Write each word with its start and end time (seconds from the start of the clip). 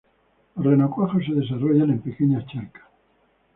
Los 0.55 0.65
renacuajos 0.65 1.23
se 1.23 1.31
desarrollan 1.33 1.91
en 1.91 1.99
pequeñas 1.99 2.47
charcas. 2.47 2.85